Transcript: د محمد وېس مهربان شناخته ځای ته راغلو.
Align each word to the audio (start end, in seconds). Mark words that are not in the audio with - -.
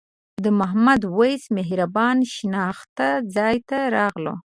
د 0.43 0.45
محمد 0.59 1.01
وېس 1.17 1.43
مهربان 1.57 2.17
شناخته 2.35 3.07
ځای 3.35 3.55
ته 3.69 3.77
راغلو. 3.95 4.33